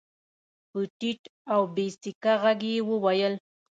په 0.69 0.79
ټيټ 0.97 1.21
او 1.53 1.61
بې 1.75 1.85
سېکه 2.01 2.33
غږ 2.41 2.59
يې 2.71 2.79
وويل. 2.89 3.33